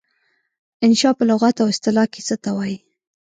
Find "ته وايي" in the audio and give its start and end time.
2.43-2.77